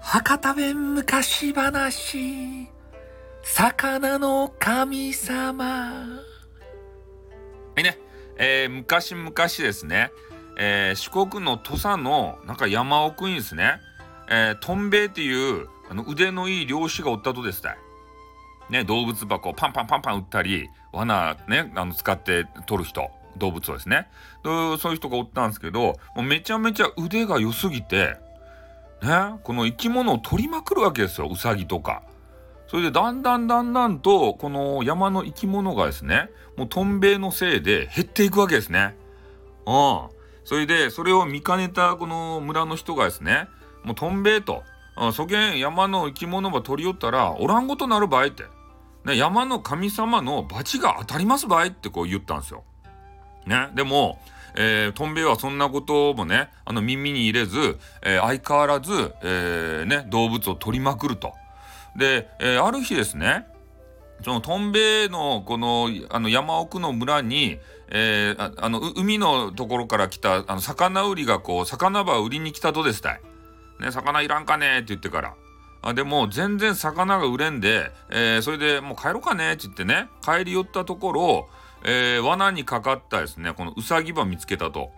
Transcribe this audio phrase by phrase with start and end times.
[0.00, 2.68] 博多弁昔話。
[3.42, 5.64] 魚の神様。
[5.64, 6.22] は
[7.78, 7.98] いね、
[8.36, 10.10] えー、昔々ですね、
[10.58, 13.80] えー、四国の土佐のなんか山奥にですね、
[14.28, 17.70] えー、トンベイっていうあの腕のいい漁師がおったとですね。
[18.68, 24.08] ね、動物箱パンパンパンパン売ったり、罠ね、あの使って取る人、動物をですね。
[24.44, 28.16] そういう人がおったんですけど、もうめちゃめちゃ腕が良すぎて、
[29.02, 32.02] ね、この生き物を取りまくるわけですよ、ウサギとか。
[32.66, 38.94] それでだんだんだんだんと、この山の生き物がですね、もうトンベイのせいで減っていくわけですね。
[39.66, 40.08] うん。
[40.44, 43.48] それで、それを見かねたこの村の人がですね、
[43.84, 44.64] もうトンベイと、
[45.12, 48.44] そげん山の生き物ば取り寄ったら、おらんごとなる場合って。
[49.04, 52.64] ね、山の神様の罰が当たります場合ってこう言ったんですよ。
[53.48, 54.20] ね、でも、
[54.54, 61.32] えー、トンベイはそんなこともね、あの耳に入れず、えー、相変わらず、えー、ね、動物を取りまくると。
[61.96, 63.46] で、え、ある日ですね、
[64.24, 67.58] そのトンベイのこのあの山奥の村に、
[67.90, 73.20] えー、あの海のところから来たあの魚売りがこう魚場売りに来たとですたい。
[73.80, 75.34] ね、魚いらんかねって言ってから。
[75.80, 81.48] あでも全然魚が売れんで、えー、それでもう帰ろうかねって言ってね帰り寄ったところ、
[81.84, 84.90] えー、罠にかかったですねこのウサギ場見つけたと。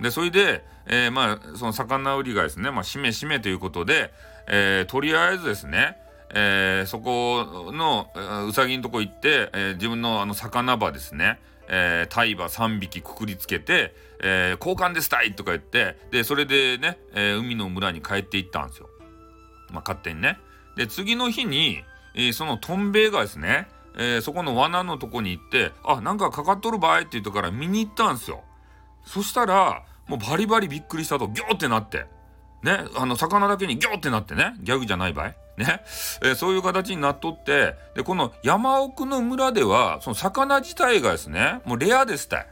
[0.00, 4.12] でそれで、えー、まあその魚売りがですねまあしめしめということで、
[4.46, 5.96] えー、とりあえずですね
[6.34, 8.10] えー、そこの
[8.46, 18.88] うさぎのとこ行って、えー、自分のあの魚場ですね、えー、タイバ3匹くくりつけて、えー、交換ですたいとか言ってでそれでね、えー、海の村に帰っていったんですよ。
[19.70, 20.38] まあ、勝手にね。
[20.76, 21.82] で次の日に、
[22.14, 28.42] えー、そのトンベイがですね、えー、そこの罠のとこに行って「あなんかかかっとる場合」って言ったから見に行ったんですよ。
[29.04, 32.06] そしたらもうバリバリびっくりしたとギョーってなって
[32.62, 35.34] ねあの魚だけにギョーってなってねギャグじゃない場合。
[35.56, 35.82] ね、
[36.22, 42.46] えー、そういう形になっとってでこの山奥の村ではその魚自体がですねもうレアですって。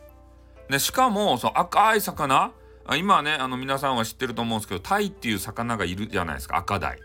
[0.68, 2.50] ね、しかもその赤い魚
[2.96, 6.98] 今ねあの皆さんは知ってると思うんですけどタイっていう魚がいるじゃないですか赤鯛。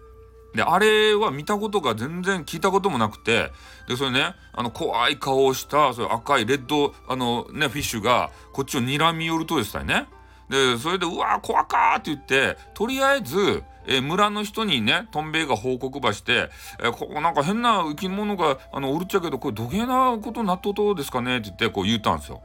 [0.56, 3.51] であれは見たことが全然聞いたこともなくて
[3.88, 10.07] でそれねあの怖い顔をしたそれ赤いレッドあのねフィッシュがこっちを睨み寄るとですね
[10.50, 22.41] でそれで「うわ怖か!」って言ってとりあえずえー、村の人にね、トンベイが報告ばして、えー、ここなんか変な生き物が、あの、おるっちゃけど、これどげなことなっととですかねって言って、こう言ったんですよ。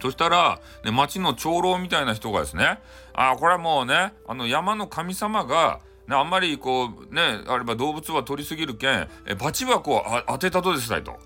[0.00, 2.78] そしたら、ね、町の長老みたいな人がですね、
[3.14, 11.18] ああこれはもうね、あの山の神様が、ね、あんまりこう、ね、あれば動物は取りすぎるけん、えバチ箱を当てたとですたいと。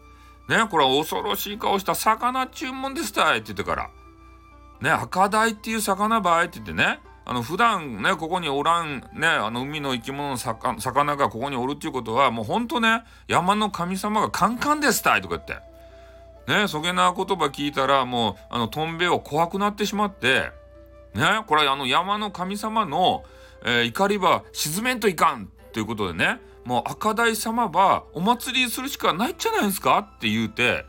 [0.48, 3.90] ね、これは恐ろしい顔した魚注文ですたいって言ってから。
[4.80, 20.50] ね、赤鯛っていう魚ばいって言ってね、あの普段ねここにおらんねあの海の生き物の魚がここにおるっていうことはもうほんとね山の神様がカンカンですたいとか言ってねそげな言葉聞いたらもうあのトンベイは怖くなってしまって
[21.14, 23.24] ねこれあの山の神様の、
[23.64, 30.84] えー、怒りは沈めんといかんということでねもう赤大様はお祭りするしかないじゃないですかって言うて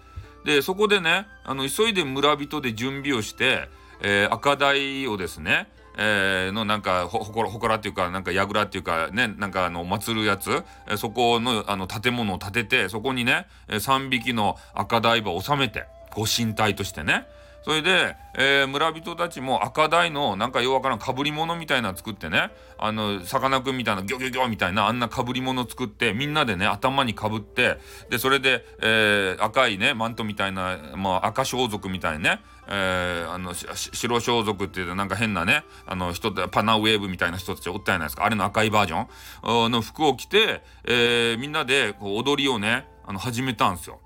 [0.45, 3.69] でそこでねあの急いで村人で準備をして、
[4.01, 5.69] えー、赤大をですね
[6.01, 17.27] えー、のなんかほほこらほこらっていうかなんか櫓っていうかねなんかあの祀るやつ、え、そこのあの建物を建ててそこにね、え、3匹の赤台場を収めてご神体としてね
[17.61, 27.77] それで、えー、村人たちも赤鯛のなんかようわからんかぶり物みたいな作ってねあのさかなクンみたいなギョギョギョみたいなあんなかぶり物作ってみんなでね頭にかぶって
[28.09, 32.39] でそれで、えー、赤いねマントみたいな、まあ、赤装束みたいにね、
[32.69, 39.71] えー、あの白装束っていうなんか変なねあの人パナウェーブみたいな人たちおったじゃないですかあれの赤いバージョン？
[39.71, 43.99] の服を着て、えー、みんなでこう踊りをねあの始めたんですよ。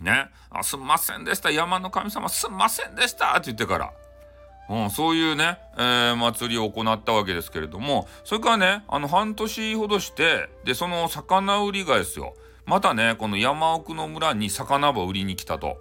[0.00, 1.50] ね、あすんませんでした。
[1.50, 3.32] 山の神様すんませんでした。
[3.32, 3.92] って言ってから、
[4.68, 12.34] うん、そういうね、えー、祭りを行ったわけですけれどもそれからねあの半年ほどしてでその魚売りがですよ。
[12.66, 15.78] またねこの山奥の村に魚場売りに来たと。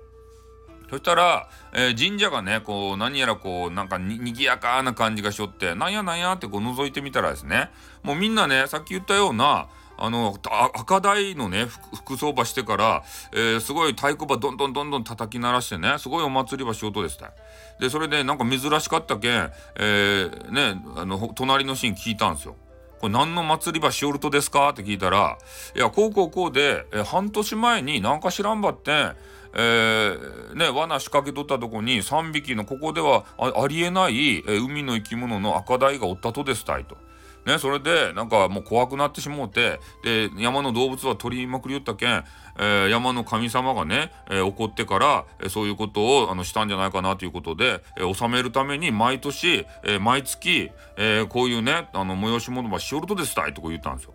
[0.90, 7.72] そしたら、えー、神社がねこう何やらこうなんかにぎやかな感じがしょってなんやなんやってこう覗いてみたらですね
[8.04, 10.36] もうみんなねさっき言ったようなあの
[10.74, 17.32] 赤台のね服装場してから、えー、すごい太鼓場どんどんどんどん叩き鳴らしてねすごいお祭り場しようとでした
[17.80, 22.56] でそれでなんか珍しかったけん、えー、ねあの隣のシーン聞いたんですよ。
[23.00, 24.70] これ何の祭りばしおるとですか？
[24.70, 25.38] って聞いたら、
[25.76, 29.12] いや、こうこうこうで、え半年前になんか知らんばって、
[29.54, 36.98] えー、ね、罠仕掛けとったとこに3匹のここではありえない、え海の生き物の赤鯛がおったとですたいと。
[37.46, 42.24] ね、それでなんかもう怖くなってしもうてで山の動物は取りまくりよったけん、
[42.58, 54.14] えー、山の神様がね、えー、怒ってから、えー、そういうことをあのしたんじゃないかなということで、えー、収めるために毎年、えー、毎月、えー、こういうねあの催し物ばしおるとですたいとこ言ったんですよ。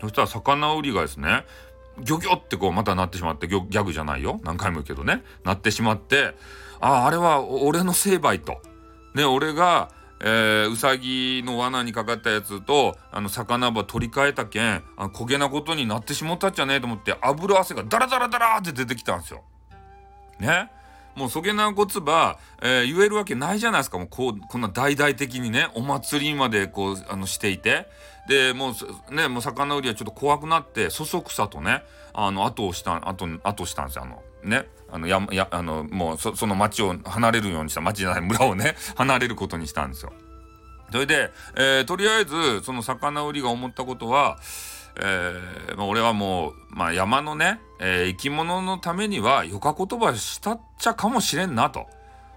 [0.00, 1.44] そしたら魚売りがですね
[2.00, 6.34] ギョギョってこうまたなってしまってギャグじゃないよ何回も言うけどねなってしまって
[6.80, 8.62] あああれは俺の成敗と。
[9.14, 19.44] ね俺がえー、うさぎの罠にかかったやつとあの魚ば取り替えたけんあ焦げなことになってしもったっちゃねえと思って油汗がダラダラダラって出てきたんですよ。
[20.40, 20.70] ね？
[21.14, 23.98] もうそげなこつば、えー、言えるわけないじゃないですか。
[23.98, 27.88] もうこうこんな大々的にねお祭りまでこうあのしていて。
[28.28, 28.74] でも
[29.10, 31.82] うねもう魚売りはちょっと怖くなってそそくさとね
[32.12, 34.22] あの後をした後後したんですよあの。
[34.42, 40.12] ねあのややあのもうその町を離れるようにした町じゃない村をね離れることにしたんですよ。
[40.90, 44.38] それで、えー、とりあえずその魚売りが思ったことは、
[44.96, 51.86] えーまあ、俺はもう、まあ、山のね、えー、生き物のためにはよか言葉したっちゃかもしれんなと。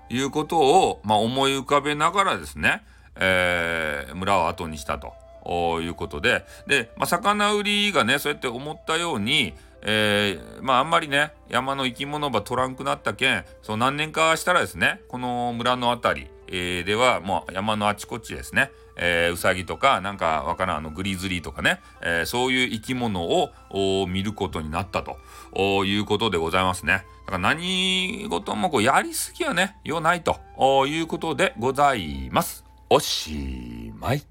[0.09, 2.83] いうことを、まあ、思い浮かべながらですね、
[3.15, 5.13] えー、村を後にしたと。
[5.43, 6.45] いうことで。
[6.67, 27.05] で、まあ、魚売りがねそうやって思ったように、えー、まああんまりね山の生き物ば取らんくなったけんそう何年かしたらですねこの村の辺り、えー、ではもう山のあちこちですね、えー、ウサギとかなんかわからんあのグリズリーとかね、えー、そういう生き物を見ることになったということでございますね。
[27.25, 30.39] だから何事もこうやりすぎはねよないと
[30.85, 32.65] いうことでございます。
[32.89, 34.30] おしまい。